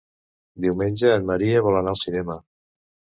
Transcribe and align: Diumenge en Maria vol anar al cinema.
Diumenge 0.65 1.11
en 1.17 1.27
Maria 1.31 1.61
vol 1.67 1.77
anar 1.81 1.91
al 1.91 1.99
cinema. 2.05 2.39